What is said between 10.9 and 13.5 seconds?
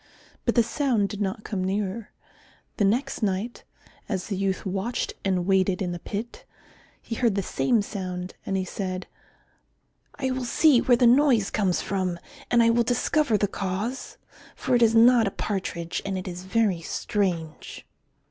the noise comes from and I will discover the